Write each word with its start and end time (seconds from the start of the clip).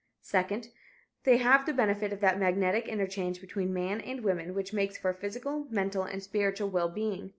Second, 0.23 0.69
they 1.25 1.37
have 1.37 1.67
the 1.67 1.73
benefit 1.75 2.11
of 2.11 2.21
that 2.21 2.39
magnetic 2.39 2.87
interchange 2.87 3.39
between 3.39 3.71
man 3.71 4.01
and 4.01 4.23
woman 4.23 4.55
which 4.55 4.73
makes 4.73 4.97
for 4.97 5.13
physical, 5.13 5.67
mental 5.69 6.01
and 6.05 6.23
spiritual 6.23 6.69
wellbeing. 6.71 7.29